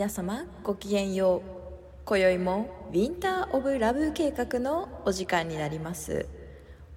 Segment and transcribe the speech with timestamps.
[0.00, 2.06] 皆様ごきげんよう。
[2.06, 6.26] 今宵もウィンター・オブ・ラブ計画のお時間になります。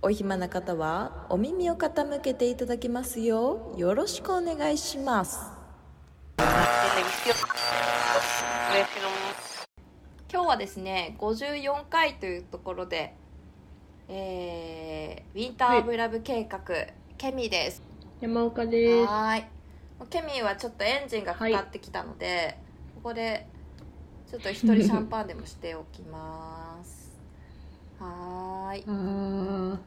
[0.02, 5.38] お暇な方はお耳を傾けていただきますようよろしくお願いします。
[10.32, 13.18] 今日はですね54回というところで
[14.08, 16.62] えー、ウィンター・オブ・ラブ計画、
[17.18, 17.84] ケミです。
[18.22, 19.12] 山岡です。
[19.12, 19.46] はーい。
[20.10, 22.73] ケミはちょっとエンジンがかかってきたので、こ
[23.04, 23.46] こで
[24.32, 27.12] ちょっと一人シャンパンでもしておきます。
[28.00, 28.84] はーい。
[28.88, 29.80] あ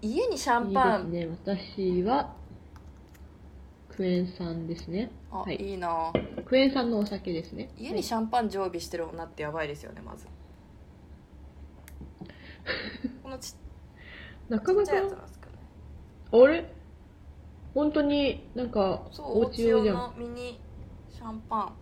[0.00, 1.08] 家にシャンパン。
[1.08, 1.38] いですね。
[1.44, 2.32] 私は、
[3.90, 5.10] クエン酸ですね。
[5.32, 5.56] あ、はい。
[5.56, 6.12] い、いな。
[6.46, 7.70] クエン酸のお酒ですね。
[7.76, 10.26] 家にシャンパン常備してる女ってやばいですよねまず。
[13.22, 13.68] このちっ
[14.48, 14.92] なかなか
[16.30, 16.72] あれ？
[17.74, 19.96] 本当になんか、そうお家用じゃん。
[19.96, 20.60] のミニ
[21.10, 21.72] シャンパン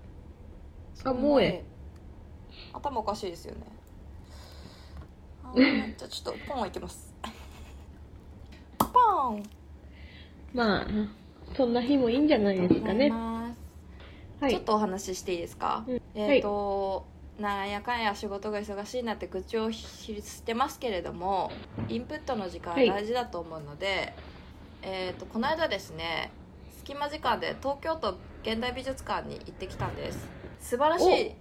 [1.05, 1.64] あ、もうえ。
[2.72, 3.61] 頭おかしいですよね。
[5.55, 7.14] じゃあちょっとポンいきます。
[8.78, 9.42] ポン。
[10.52, 10.86] まあ、
[11.55, 13.11] そんな日もいいんじゃないですかね。
[13.11, 13.55] は
[14.42, 14.50] い。
[14.50, 16.02] ちょっとお話ししていいですか、うん。
[16.14, 17.06] えっ、と、
[17.39, 21.52] なんやかんや仕事が忙しいなって愚痴をしてますけれども
[21.89, 22.89] インプットの時間ははい。
[22.89, 24.14] 大事だと思うので、
[24.83, 26.33] えっ、とこの間ですね
[26.78, 31.35] 隙間時間で東京都現代美術館に行ってきたんです素晴らしい。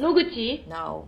[0.00, 1.06] 野口？No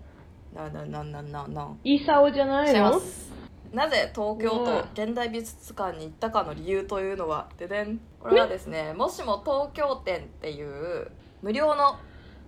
[0.55, 2.99] No No No No No No イサオじゃないの？
[3.01, 3.31] す。
[3.73, 8.01] なぜ東京都現代美術館に行ったかの理由というのはででん。
[8.21, 11.11] これはですねもしも東京展っていう
[11.43, 11.97] 無料の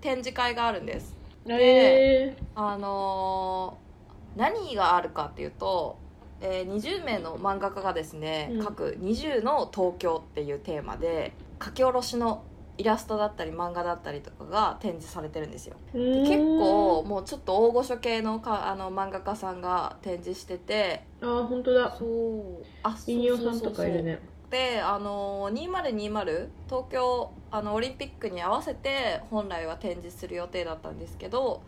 [0.01, 1.15] 展示会があるんです。
[1.49, 5.99] えあのー何があるかっていうと、
[6.41, 8.65] えー20名の漫画家がですね、うん。
[8.65, 12.43] 各20の東京っていうテーマで書き下ろしの
[12.83, 15.77] イラストだったり漫画だったりとかが展示されてるんですよ。
[15.95, 21.05] ー、結構もうちょっと大御所系のかあの漫画家さんが展示してて。
[21.21, 21.95] あー、本当だ。
[21.97, 22.67] そう。
[22.83, 24.21] あそうイニオさんとかいるね。
[24.51, 31.63] であの2020東京あのオリンピックに合わせて本来は展示する予定だったんですけど、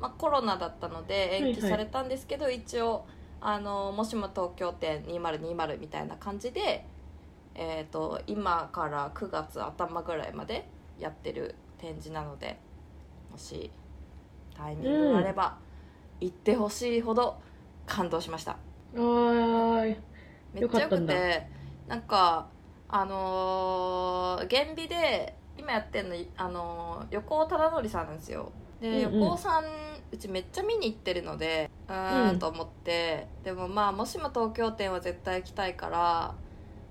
[0.00, 3.04] まあ、コロナだったので延期されたんですけど、一応
[3.42, 6.86] あのもしも東京展2020みたいな感じで、
[7.56, 10.68] えー、と今から9月頭ぐらいまで
[10.98, 12.58] やってる展示なので
[13.30, 13.70] もし
[14.54, 15.58] タイミングがあれば
[16.20, 17.36] 行ってほしいほど
[17.86, 18.52] 感動しました。
[18.52, 19.96] あー、
[20.54, 21.46] めっちゃよくて
[21.88, 22.48] なんか
[22.88, 28.52] あのー、原美で今やってんの、あのー横尾忠則さんなんですよ。
[28.80, 29.20] で、うんうん。
[29.20, 29.64] 横尾さん
[30.12, 32.38] うちめっちゃ見に行ってるのでうーうんん。
[32.38, 36.34] と思って、でもまあもしも東京店は絶対行きたいから、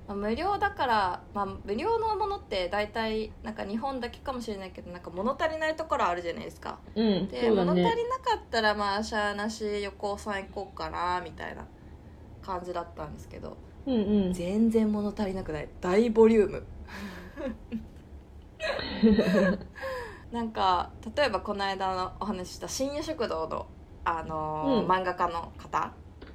[0.07, 6.77] まあ、無料だから、まあ、無料のものって大体なんか日本だけかもしれないけどなんか物足りないところあるじゃないですか。
[6.95, 7.49] うん、で、ね。
[7.49, 7.95] 物足りなか
[8.37, 11.65] ったらまあしゃあなし横尾さん行こうかなみたいな
[12.43, 13.57] 感じだったんですけど。
[13.87, 14.33] うんうん。
[14.33, 15.69] 全然物足りなくない。
[15.81, 16.63] 大ボリューム。
[20.31, 23.67] なんか例えばこの間のお話しした深夜食堂の、
[24.03, 24.87] あのーうん。
[24.87, 25.91] 漫画家の方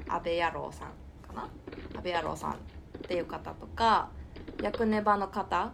[0.09, 0.89] 阿部野郎さん
[1.27, 1.49] かな？
[1.97, 2.57] 阿部野郎さん
[3.05, 4.11] っていう方とか
[4.63, 5.73] 薬ネバの方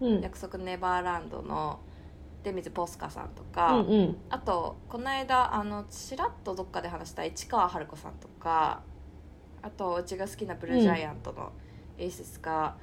[0.00, 0.20] うん。
[0.20, 1.80] 約束ネバーランドの
[2.44, 4.16] 出水ポスカさんとうか、んうん。
[4.28, 8.82] あとこの間あのちらっとどっかで話した市川春子さんとか
[9.62, 11.50] あとうちが好きなブルージャイアントの
[11.98, 12.76] 演出家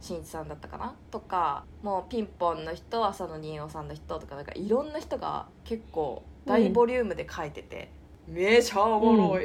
[0.00, 0.94] 新一さんだったかな？
[1.10, 7.90] とかもうピンポンの人浅野仁夫さんの人とかなんかいろんな人が結構大ボリュームで書いてて、
[8.26, 9.44] めちゃおもろい、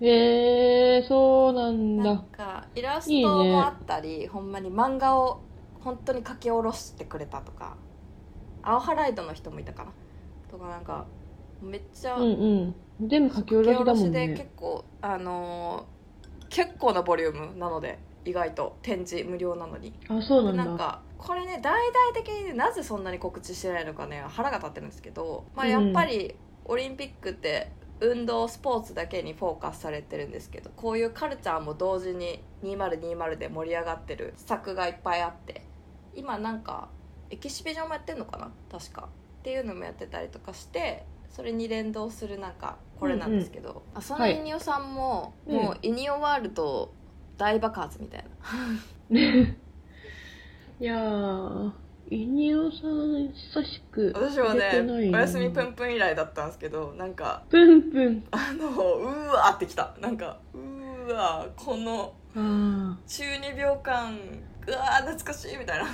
[0.00, 2.24] へえ、そうなんなんだ。
[2.30, 5.40] かイラストもあったりほんまに漫画を
[5.80, 7.76] 本当に書き下ろしてくれたとか
[8.62, 9.92] 青ハライドの人もいたかな
[10.50, 11.06] とかなんか
[11.60, 13.08] めっちゃうんうん。
[13.08, 14.50] 全部書き下ろしだもん書き下ろしでね結。
[14.56, 16.02] 構あのー
[16.48, 20.64] 結構なボリュームなので意外と展示無料なのにあ、そうなんだ。
[20.66, 26.34] なんかこれね大々的にねなぜそんなに告知してないのかね腹が立ってるんですけど、まあ、やっぱり
[26.66, 35.62] オリンピックって運動スポーツだけにフォーカスされてるんですけどこういうカルチャーも同時に2020で盛り上がってる作がいっぱいあって
[36.14, 36.88] 今なんか
[37.30, 39.08] エキシビジョンもやってんのかな確か。
[39.40, 45.56] っていうのもやってたりとかしてそれに連動するなんかこれなんですけど、あそのイニオさんも、はい。
[45.56, 46.92] もうイニオワールド
[47.36, 48.24] 大爆発みたい
[49.10, 49.18] な。
[50.78, 51.72] いやー、
[52.14, 58.22] イニオさん久しく私はねおやすみぷんぷん以来だったんですけどなんかぷんぷん。
[58.30, 59.94] あのうーわーってきた。
[59.98, 64.18] なんかうーわーこのあ中二病感
[64.66, 65.86] うわー懐かしいみたいな。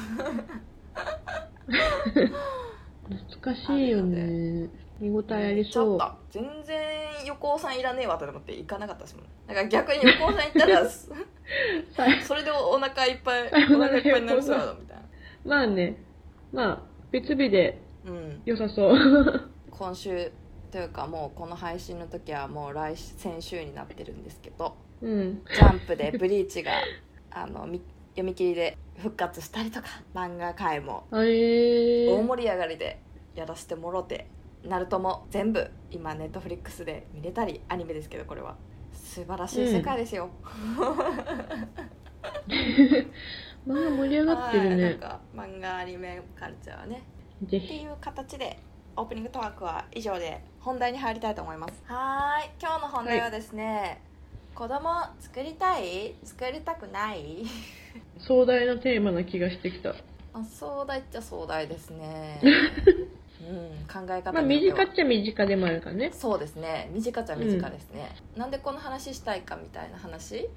[3.05, 4.69] 懐かしいよね。
[4.99, 5.99] 見応えありそう。
[6.33, 6.81] 全然
[7.27, 9.25] 横尾さんいらねえわと思って行かなかったですもん。
[9.47, 11.13] だから逆に横尾さん行ったら そ
[12.27, 15.05] それでお腹いっぱい お腹いっぱいになりそうやろみたいな。
[15.45, 16.08] まあね
[16.53, 18.43] まあ別日でうん。
[18.45, 19.51] 良さそう。
[19.71, 20.31] 今週
[20.71, 25.43] というかもうこの配信の時はもう来先週になってるんですけどうん。
[25.45, 26.73] ジャンプで「ブリーチが」
[27.31, 27.81] あのみ
[28.11, 32.99] 読み切りで復活したりとか漫画界もあえー、大盛り上がりで
[33.37, 34.27] やらせてもろて
[34.65, 38.57] ナルトも全部今ネットフリックスで見れたりアニメですけどこれは。
[38.93, 40.29] 素晴らしい世界ですよ、
[43.67, 44.85] まあ盛り上がってるね。
[44.85, 47.03] はいなんか漫画アニメカルチャーはね。
[47.45, 47.67] ぜひ。
[47.67, 48.59] っていう形で
[48.97, 51.75] オープニングトークは以上で本題に入りたいと思います。
[51.87, 54.01] はーい今日の本題はですね、
[54.55, 54.91] 子供
[55.21, 56.15] 作りたい？
[56.25, 57.45] 作りたくない？
[58.19, 59.91] 壮大なテーマな気がしてきた。
[60.35, 62.41] あ壮大っちゃ壮大ですね。
[63.41, 66.11] うん考え方まあによっちゃ短でもあるからね。
[66.13, 66.91] そうですね。
[66.93, 70.41] 短っちゃ短ですね、なんでこの話したいかみたいな話？
[70.45, 70.49] を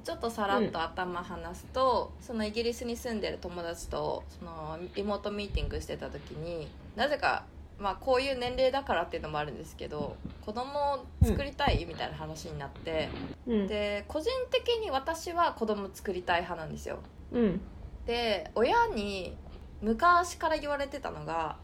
[0.00, 7.44] ちょっとさらっと頭話すと、そのイギリスに住んでる友達とそのリモートミーティングしてた時になぜか
[7.78, 13.08] まあこういう年齢だからっていうのもあるんですけど子供を作りたいみたいな話になって、
[13.46, 13.66] うん。
[13.66, 16.98] で個人的に私は子供作りたい派なんですよ。
[17.32, 17.60] うん。
[18.06, 19.36] で親に
[19.80, 21.56] 昔から言われてたのが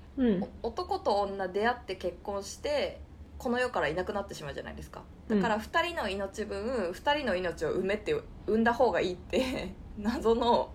[0.63, 3.01] 男と女出会って結婚して
[3.39, 5.03] この世からいなくなってしまうじゃないですか。
[5.29, 8.15] だから2人の命分2人の命を産めって
[8.47, 10.71] 産んだ方がいいって 謎の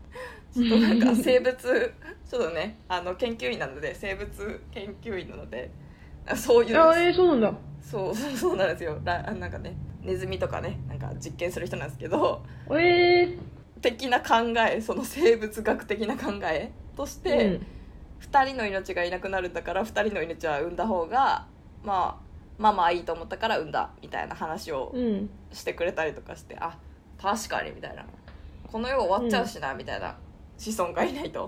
[0.54, 1.94] ちょっとなんか生物
[2.30, 5.72] ちょっとねあの研究員なので生物研究員なので
[6.26, 7.54] あそういうあえー、そうなんだ。
[7.82, 8.98] そうそう そうなんですよ。
[9.04, 13.40] らなんかねネズミとかねなんか実験する人なんですけどえー、
[13.82, 14.36] 的な考
[14.70, 17.68] えその生物学的な考えとして、うん。
[18.24, 21.46] 2人の命がいなくなるんだから2人の命は産んだ方が
[21.84, 25.30] まあまあまあいいと思ったから産んだみたいな話をうん。
[25.52, 26.78] してくれたりとかして、あ
[27.22, 28.06] 確かにみたいな。
[28.72, 30.16] この世終わっちゃうしな、みたいな
[30.58, 31.46] 子孫がいないと。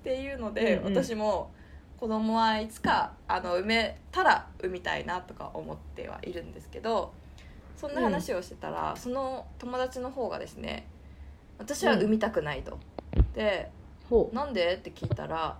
[0.00, 0.94] っていうので、うんうん。
[0.94, 1.50] 私も
[1.98, 7.12] 子供はいつかあの産めたら産みたいなとか思ってはいるんですけど
[7.76, 10.86] そんな話をしてたら、その友達の方がですね
[11.58, 12.78] 私は産みたくないと。
[13.34, 13.70] で
[14.08, 15.58] ほなんでって聞いたら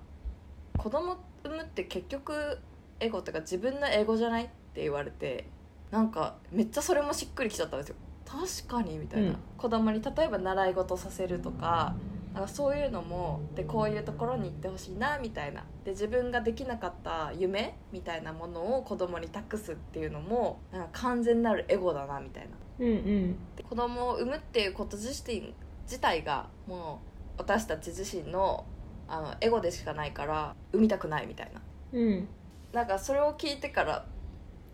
[0.77, 2.59] 子供産むって結局
[3.01, 5.49] エゴっていうか自分のエゴじゃないって言われて
[5.91, 7.97] なんかめっちゃそれもしっくりきちゃったんですよ。
[8.27, 9.37] 確かにみたいな、うん。
[9.57, 11.97] 子供に例えば習い事させるとか
[12.35, 15.65] なんかそういうのもでこういうところに行ってほしいなみたいな。
[15.85, 22.51] で自分ができなかった夢みたいなものを子供に託すっていうのもなんか完全なるエゴだなみたいな。
[22.79, 23.37] ううんうん。
[23.57, 27.01] で子供を産むっていうこと自身自体がも
[27.39, 28.67] う私たち自身の
[29.09, 31.63] あのエゴでしかないから産みたくないみたいな。
[31.93, 32.29] うん。
[32.73, 34.05] なんかそれを聞いてから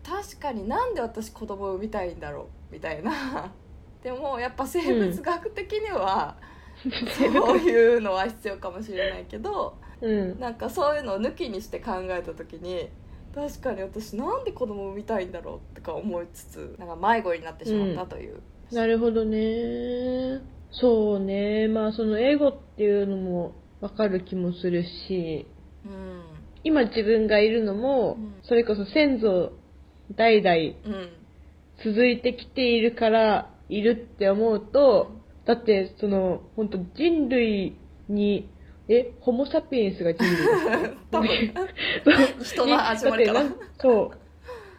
[0.05, 3.51] 確かになんで私子供を産みたいんだろうみたいな。
[4.03, 6.35] でもやっぱ生物学的には、
[7.17, 10.39] そういうのは必要かもしれないけどうん。
[10.39, 12.89] なんかそういうのを抜きにして考えた時に
[13.33, 20.41] 確かに私なんで子供を産みたいんだろうとか思いつつなんか迷子になってしまったという、なるほどね。
[20.71, 21.67] そうね。
[21.67, 25.47] まあその英語っていうのもわかる気もするし。
[25.85, 26.23] うん。
[26.63, 28.33] 今自分がいるのも、うん。
[28.43, 29.53] それこそ先祖
[30.15, 31.09] 代々うん。
[31.83, 35.11] 続いてきているからいるって思うと、
[35.45, 37.75] だってその本当人類
[38.07, 38.49] に
[38.89, 40.33] えホモ・サピエンスが人類
[41.11, 41.29] 多分。
[42.43, 44.11] 人の始まりかなだってなんそ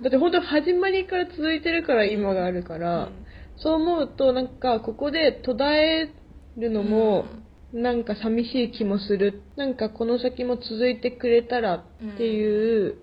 [0.00, 0.02] う。
[0.02, 3.08] だって本当始まりから続いてるから今があるから、
[3.56, 6.08] そう思うとなんかここで途絶え
[6.56, 7.26] るのも、
[7.72, 9.42] なんか寂しい気もする。
[9.56, 11.82] なんかこの先も続いてくれたらっ
[12.16, 12.96] ていう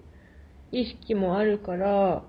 [0.71, 2.23] 意識もあるから、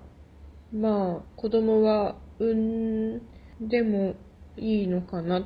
[0.73, 3.21] まあ子供は産ん
[3.61, 4.15] でも
[4.57, 5.43] いいのかなっ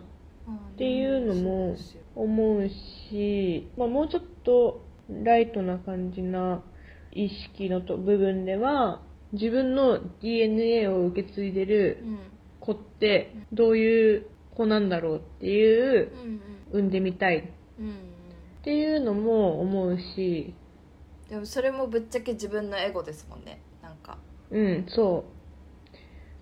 [0.78, 1.76] ていうのも
[2.16, 2.70] 思う
[3.10, 6.64] し、まあ、もうちょっとライトな感じな
[7.12, 9.02] 意識のと部分では
[9.34, 12.20] 自分の DNA を受け継いでるうん
[12.60, 14.26] 子ってどういう
[14.56, 16.12] 子なんだろうっていう
[16.74, 17.44] 産んでみたいっ
[17.80, 17.94] うん
[18.64, 20.54] ていうのも思うし
[21.30, 23.62] でもそれもぶっちゃけ自分のエゴですもんね。
[23.82, 24.18] なんか。
[24.50, 25.26] うんそ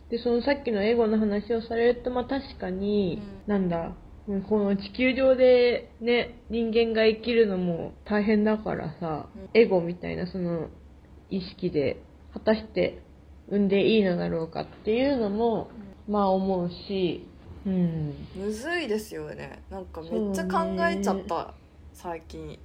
[0.10, 0.12] う。
[0.12, 3.96] でそのさっきのエゴの話をされるとまあ確かに、うなんだ
[4.28, 9.50] うんこの地球上でね人間が生きるのも大変だからさ、うん。
[9.54, 10.70] エゴみたいなその
[11.30, 12.02] 意識で
[12.34, 13.02] 果たして
[13.50, 15.70] 産んでいいのだろうかっていうのも、
[16.08, 17.28] まあ思うし
[17.66, 18.14] うん。
[18.36, 19.64] むずいですよね。
[19.72, 21.56] なんかめっちゃ考えちゃった、
[21.94, 22.50] 最近。
[22.50, 22.60] うん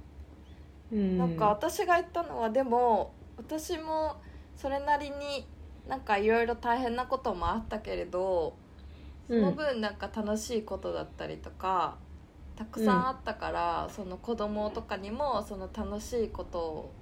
[0.91, 4.17] なんか私が言ったのはでも私も
[4.55, 5.47] それなりに
[5.87, 8.55] なんかいろいろ大変なこともあったけれど
[9.27, 11.97] その分なんか楽しいことだったりとか
[12.55, 16.93] たくさんあったから、その子供とかにもその楽しいことを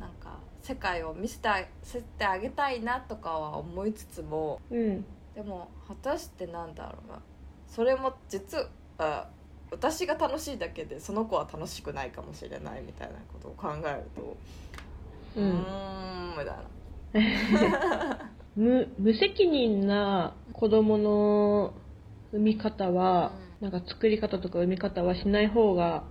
[0.00, 5.04] なんか世界を見せてあせてあげたいなとかは思いつつもうん。
[5.34, 7.20] でも果たしてなんだろうな。
[7.68, 8.58] それも実
[8.98, 9.28] は
[9.74, 14.36] 私が楽しいだけでその子は楽しくないかもしれないみたいなことを考えると
[15.36, 18.30] ううんーんみたいな。
[18.56, 21.74] 無 無責任な子供の
[22.32, 26.04] 産み方は、なんか作り方とか産み方はしない方が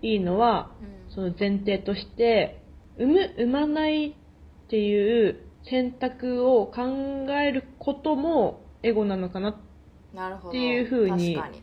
[0.00, 1.12] いいのはうん。
[1.12, 2.62] その前提として
[2.98, 4.14] 産む産まないっ
[4.68, 6.82] ていう選択を考
[7.32, 9.56] えることもエゴなのかなっ
[10.50, 11.62] ていう風に確かに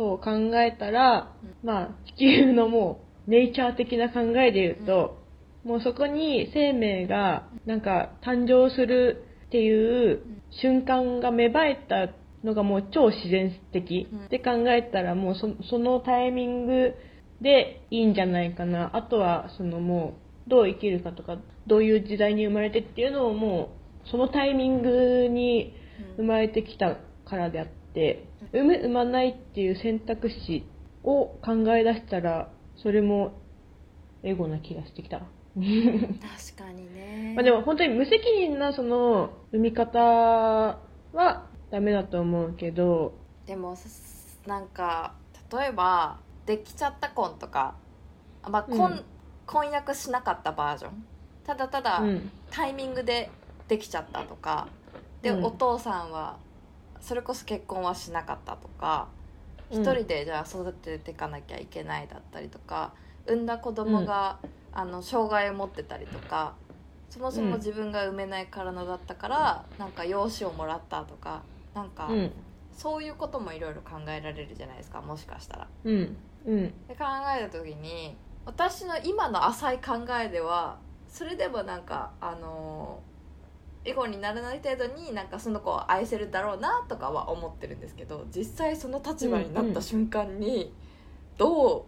[0.00, 5.18] そう考えたら、まあ地球のもうネイチャー的な考えで言うと、
[5.62, 10.22] もうそこに生命がなんか誕生するっていう
[10.62, 14.24] 瞬間が芽生えたのがもう超自然的うん。
[14.24, 16.94] って考えたらもうそそのタイミング
[17.42, 18.96] でいいんじゃないかな。
[18.96, 20.14] あとはそのも
[20.46, 23.76] うどう生きるかとかどういう時代に生まれてっていうのをも
[24.06, 25.74] うそのタイミングに
[26.16, 26.96] 生まれてきた
[27.30, 30.66] からであって産む産まないっていう選択肢
[31.04, 33.32] を考え出したらそれも
[34.22, 35.20] エゴな気がしてきた。
[35.56, 37.32] 確かにね。
[37.34, 43.14] まあでも本当に無責任なその産み方はダメだと思うけど
[43.46, 43.88] でもさ
[44.46, 45.14] なんか
[45.52, 47.74] 例えばできちゃった婚とか、
[48.42, 49.04] あまあ婚うん。
[49.46, 51.04] 婚約しなかったバージョン。
[51.44, 52.30] ただただうん。
[52.50, 53.30] タイミングで
[53.68, 54.68] できちゃったとか。
[55.22, 55.44] で、うん。
[55.44, 56.38] お父さんは
[57.00, 59.08] それこそ結婚はしなかったとか
[59.70, 59.80] うん。
[59.80, 62.92] 一人でじゃあ育てていかなきゃいけないだったりとか
[63.26, 64.38] 産んだ子供が、
[64.72, 66.54] あの障害を持ってたりとか
[67.10, 71.42] そもそも自分が産めない体だったから、なんか養子をもらったとか
[71.74, 72.32] なんか、うん。
[72.72, 75.68] そういうこともいろいろ考えられるじゃないですかもしかしたら。
[75.84, 76.16] うん。
[76.46, 76.74] うん。
[76.88, 77.04] で考
[77.36, 78.16] えた時に
[78.46, 80.78] 私の今の浅い考えでは
[81.08, 83.02] それでもなんかあの
[83.84, 90.74] エゴにならない程度になんかその子を愛せるだろうなとかは思ってるんですけど実際その立場になった瞬間に
[91.38, 91.82] どう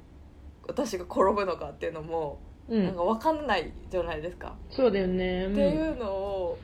[0.66, 2.84] 私が転ぶのかっていうのもうん。
[2.84, 4.54] なんか分かんないじゃないですか。
[4.70, 5.46] そうだよね。
[5.46, 6.58] っていうのを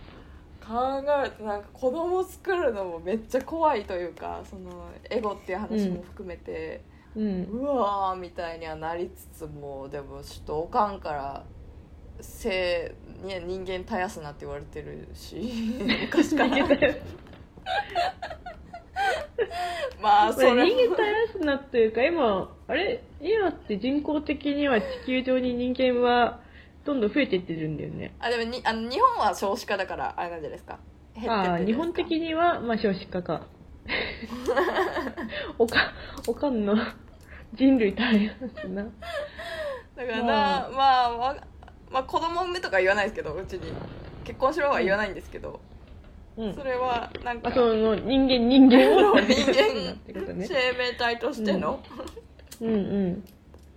[0.61, 6.83] 考えるとなんか子供作るのもめっちゃ怖いというかそのエゴっていう話も含めて。
[7.17, 7.45] うん。
[7.45, 11.45] うわーみたいにはなりつつもでもちょっとおかんから
[12.21, 15.37] 性に人間絶やすなって言われてるし
[16.03, 16.57] 昔から。
[20.01, 20.65] まあそそれ。
[20.67, 23.03] れ人間絶やすなっていうか今あれ？
[23.21, 26.41] 今って人口的には地球上に人間は
[26.85, 28.15] どんどん増えていってるんだよね。
[28.21, 30.79] あでもにあの日本は少子化だからあれなんじゃないですか。
[31.15, 33.43] 減ってってああ日本的にはまあ少子化か。
[35.59, 35.93] おか
[36.27, 36.77] おかんの
[37.55, 38.33] 人類絶や
[38.63, 38.85] すな。
[39.97, 41.37] だからな、まあ、まあ
[41.91, 43.73] まあ子供産めとか言わないですけどうちに。
[44.29, 45.59] 結婚しろは言わないんですけど、
[46.37, 46.55] うん。
[46.55, 49.19] それはなんかあその人間人間を。
[49.25, 51.83] 人間生命体としての、
[52.61, 52.75] うん。
[52.75, 53.13] うん。
[53.15, 53.17] っ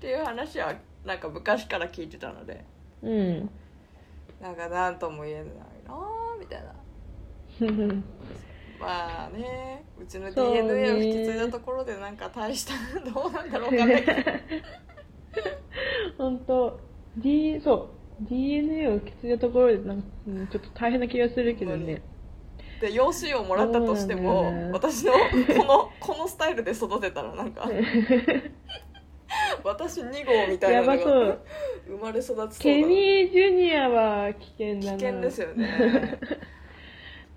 [0.02, 0.74] ていう話は
[1.06, 2.66] なんか昔から聞いてたので。
[3.02, 3.50] うん。
[4.42, 6.74] なんか何とも言えないなあみたいな。
[8.78, 12.74] まあねうちの DNA を引き継いだところでなんか大した
[13.10, 14.04] どうなんだろうかんない。
[14.04, 15.50] け ど
[16.18, 16.80] 本当。
[17.16, 22.02] D そう DNA を受け継いだところでなんか、うんちょっと大変な気がするけどね。
[22.80, 24.70] で養子をもらったとしても、ね。
[24.72, 25.20] 私のこ
[25.66, 27.70] の このスタイルで育てたらなんか
[29.64, 31.38] 私2号みたいなやのが
[31.88, 32.52] 生まれ育ちそうだな。
[32.52, 34.98] ケニー・ジュニアは危険だな。
[34.98, 36.20] 危険ですよね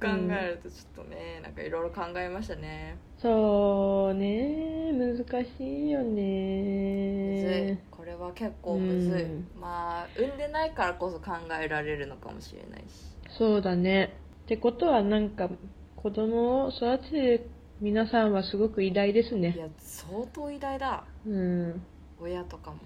[0.00, 2.96] 考うんえるとちょっとねなんかいろいろ考えましたね。
[3.18, 7.66] そうね難しいよむずい。
[7.66, 9.48] ねこれは結構むずい、うん。
[9.60, 13.16] まあ産んでないからこそ考えられるのかもしれないし。
[13.38, 14.16] そうだね。
[14.44, 15.48] ってことはなんか
[15.96, 21.04] 子供を育てる皆さんはすごく偉大ですいねや相当偉大だ。
[21.26, 21.82] うん。
[22.20, 22.78] 親とかも。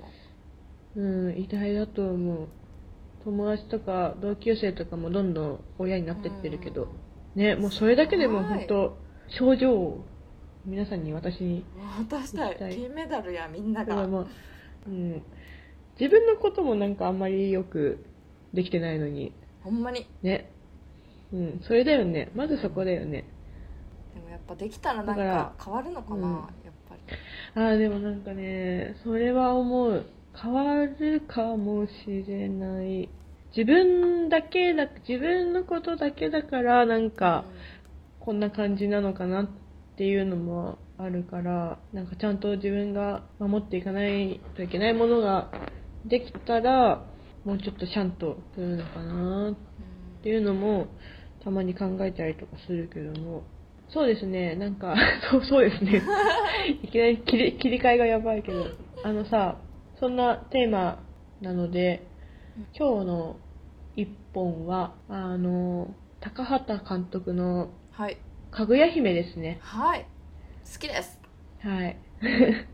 [0.97, 2.49] うん偉大だと思う
[3.29, 6.89] 友達とか同級生とかもどんどん親になってってるけど、
[7.35, 8.97] ねもうそれだけでも本当
[9.29, 10.05] 症状を
[10.65, 11.63] 皆さんに私に
[11.99, 12.57] 渡したい。
[12.75, 14.03] 金メダルやみんなが。
[14.05, 15.23] うん、
[16.01, 18.03] 自分のこともなんかあんまりよく
[18.55, 19.35] できてないのに。
[19.63, 20.07] ほんまに。
[20.23, 20.51] ね。
[21.31, 21.61] うん。
[21.63, 22.31] それだよね。
[22.35, 23.25] まずそこだよね。
[24.15, 26.33] でもやっぱできたらなんか変わるのかな、うん。
[26.33, 27.63] やっぱり。
[27.63, 30.07] ああでもなんかねそれは思う。
[30.41, 33.09] 変わるかもしれない。
[33.57, 37.45] 自分だけだ、自分のことだけだから、なんか、
[38.21, 39.49] こんな感じなのかなっ
[39.97, 45.51] ていうのもあるから、なんかちゃんと自分が守っていかないといけないものが
[46.05, 47.07] できたら、
[47.45, 50.89] もうちょっとシャンとするのかなっていうのも、
[51.43, 53.45] たまに考えたりとかするけども。
[53.91, 54.95] そうですね、なんか、
[55.31, 56.03] そう、そうですね。
[56.83, 58.67] いきなり切り切り替えがやばいけど。
[59.05, 59.57] あのさ、
[60.01, 61.03] そんなテーマ
[61.41, 62.08] なので、
[62.77, 63.37] 今日の
[63.95, 68.19] 一本は、あの、高畑監督のはい
[68.51, 69.59] かぐや姫ですね。
[69.61, 70.07] はい
[70.65, 71.21] 好きです
[71.61, 71.97] はい。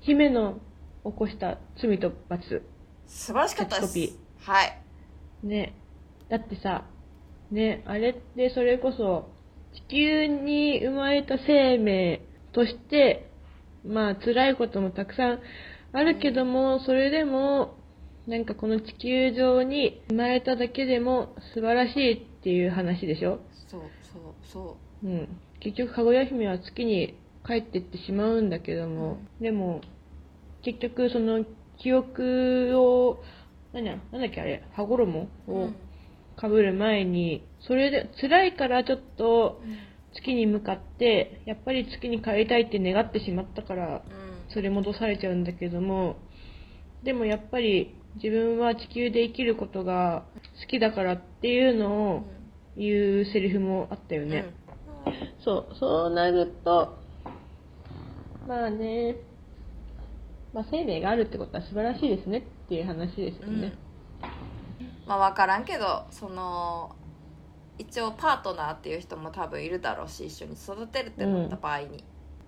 [0.00, 0.60] 姫の
[1.04, 2.62] 起こした罪と罰。
[3.06, 4.78] 素晴らしかったですはい
[5.42, 5.74] ね。
[6.30, 6.84] だってさ、
[7.50, 9.28] ね、あれってそれこそ、
[9.74, 12.22] 地球に生まれた生命
[12.52, 13.30] として、
[13.84, 15.40] まあ辛いこともたくさん
[15.92, 17.74] あるけども、それでも、
[18.30, 23.40] なんかこの地球上に生まれただけでも素晴らしいっていう話でしょ？
[23.68, 23.80] そう
[24.12, 25.08] そうそう。
[25.08, 25.28] ん。
[25.58, 29.80] 結局、かぐや姫は月に帰ってってしまうんだけども、でも、
[30.62, 31.44] 結局その
[31.78, 33.20] 記憶を、
[33.72, 35.70] 何だなんだっけあれ、羽衣う、を
[36.36, 39.60] かぶる前に、それで辛いからちょっと
[40.14, 44.52] 月に向かって、やっぱり月に帰りたいって願ってしまったから、うん。
[44.54, 46.14] それ戻されちゃうんだけども、
[47.02, 50.24] でもやっぱり自分は地球で生きることが
[50.60, 52.22] 好きだからっていうのを
[52.76, 54.52] 言うセリフもあったよね。
[55.44, 56.98] そう、そうなると、
[58.46, 59.16] まあね、
[60.52, 63.72] まあ生命があるってことは素晴らしいですねっていう話ですよね。
[65.06, 66.94] まあ分からんけどその
[67.78, 72.04] 一応パートナーっていう人も多分いるだろうし一緒に育てるってなった場合に、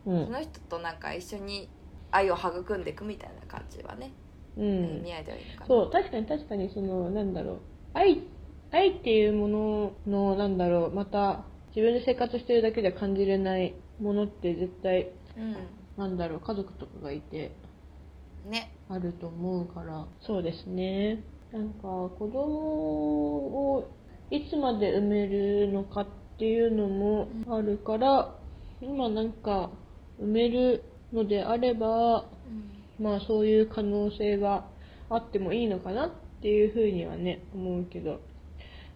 [0.06, 0.26] うん。
[0.26, 1.68] その人となんか一緒に
[2.10, 4.12] 愛を育んでいくみたいな感じはね、
[4.56, 4.98] うん。
[4.98, 5.00] 意。
[5.02, 5.66] 味合いではいいのかな。
[5.66, 7.60] そう、確かに確かにその、なんだろう、
[7.94, 8.22] 愛、
[8.70, 17.56] 愛っていうものの、なんだろう、また、自分で生活してるだけでは感じれないものって絶対、うなんだろう、家族とかがいて、
[18.46, 18.72] んね。
[18.88, 21.24] あると思うから、そうですね。
[21.52, 23.98] なんか、子供を
[24.30, 26.06] いつまで産めるのかっ
[26.38, 28.34] ていうのもあるから、
[28.80, 29.70] 今なんか、
[30.18, 32.24] 産めるのであれば、
[33.02, 34.64] まあそういう可能性が
[35.10, 36.10] あってもいいのかなっ
[36.40, 38.20] ていうふうにはね、思うけど、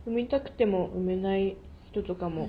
[0.06, 1.56] 産みたくても産めない
[1.90, 2.48] 人とかも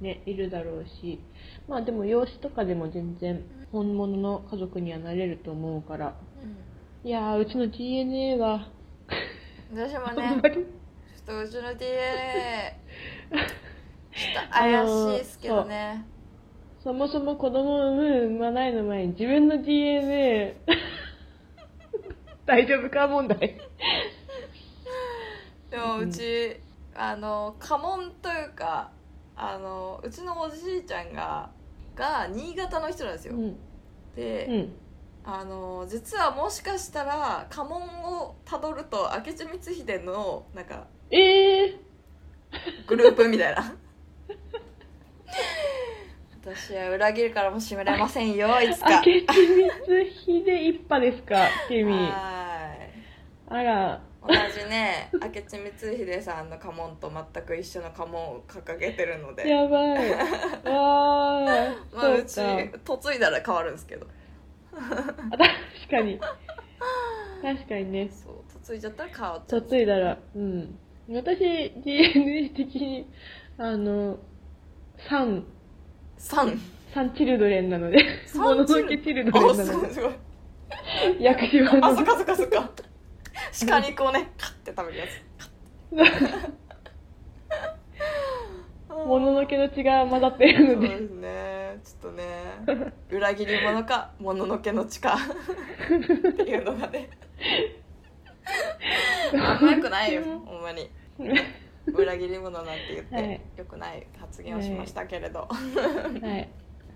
[0.00, 1.20] ね、いるだろうし、
[1.68, 6.16] まあでも養子とかでも全然本物の家族にはなれると思うから、
[7.04, 8.68] いやー、うちの DNA は、
[9.72, 12.78] 私もねちょっとうちの DNA
[13.30, 16.04] ちょっと怪しいですけどね
[16.82, 20.56] そもそも子供を産む、産まないの前に自分の DNA、
[22.44, 23.38] 大丈夫か問題。
[25.70, 26.56] でもうち、
[26.94, 28.90] あの家紋というか
[29.36, 31.50] あのうちのおじいちゃんが
[31.94, 33.56] が新潟の人なんですよ、うん。
[34.16, 34.74] で、うん。
[35.24, 41.76] あの実はもしかしたら家紋をたどると明智光秀のなんかえー、
[42.88, 43.62] グループみたいな
[46.44, 49.26] 私は裏切るからもしめられませんよ いつか明智
[49.84, 51.92] 光秀一派ですか、君。
[51.92, 52.74] は
[53.46, 60.10] あら、同じね明智光秀さんの家紋と全く一緒の家紋を掲げてるのでやばい。
[60.66, 62.40] わー、まあ、うち。
[62.40, 64.08] 嫁いだら変わるんですけど
[64.74, 65.38] あ確
[65.90, 66.18] かに。
[67.40, 68.08] 確かにね。
[68.10, 68.34] そう
[68.66, 70.78] 嫁いじゃったら変わっちゃう嫁いだら、うん。
[71.08, 73.08] 私、DNA 的に、
[73.58, 74.18] あの、
[76.22, 76.58] サン、3
[76.94, 78.82] サンチルドレンなので、サものンチル。
[78.84, 79.88] のけチルドレンあなので、
[81.20, 81.80] 薬師丸。
[81.80, 82.70] のあそっかそっかそっか。
[83.66, 85.08] 鹿肉をねカッて食べるやつ。
[88.88, 91.80] もののけの血が混ざっているので、そうですね。
[91.84, 95.16] ちょっとね裏切り者かもののけの血か。
[95.16, 97.10] っていうのがね。
[99.32, 100.88] よくないよほんまに
[101.94, 103.40] 裏切り者なんて言って、はい。
[103.56, 105.46] よくない発言をしましたけれど、は
[106.38, 106.48] い。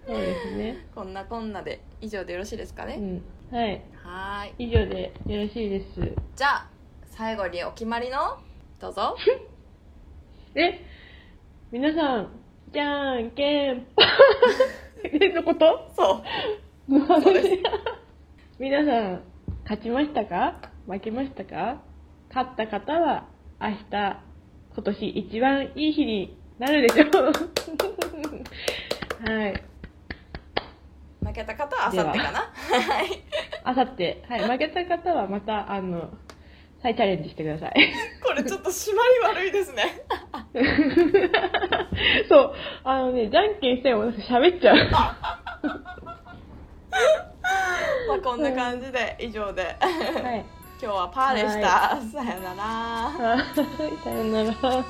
[0.06, 0.86] そうですね。
[0.94, 3.56] こんなこんなで以上でよろしいですかね、うん。
[3.56, 3.82] はい。
[4.02, 4.68] はーい。
[4.68, 6.00] 以上でよろしいです。
[6.36, 6.68] じゃあ
[7.06, 8.38] 最後にお決まりの？
[8.80, 9.16] どうぞ。
[10.54, 10.80] え？
[11.72, 12.28] 皆さん、
[12.72, 13.86] じゃんけん。
[13.96, 14.06] ぽん
[15.20, 16.22] えのことそ
[16.88, 17.06] う。
[17.20, 17.48] そうです。
[18.58, 19.22] 皆さん、
[19.64, 20.70] 勝ちましたか？
[20.86, 21.82] 負けましたか？
[22.28, 23.26] 勝った方は、
[23.60, 24.20] 明日、
[24.76, 27.32] 今年一番いい日になるでしょう。
[29.26, 29.62] はい。
[31.24, 33.22] 負けた方はあさってかなはい
[33.64, 36.10] あさって、はい、負けた方はまた、あの、
[36.82, 37.72] 再チャレンジしてください。
[38.22, 40.04] これちょっと締まり悪いですね
[42.28, 44.76] そう、あのね、じゃんけんしても喋っちゃう。
[48.08, 50.55] まあこんな感じで以上ではい。
[50.78, 52.62] 今日はパーでした、さよなら。
[52.64, 54.84] はい、さよなら。